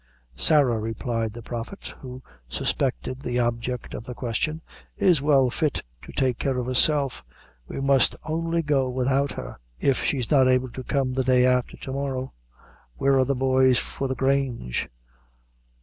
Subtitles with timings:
[0.35, 4.63] "Sarah," replied the Prophet, who suspected the object of the question,
[4.97, 7.23] "is well fit to take care of herself.
[7.67, 11.77] We must only go without her, if she's not able to come the day afther
[11.77, 12.33] to morrow.
[12.95, 14.89] Where are the boys _for the Grange?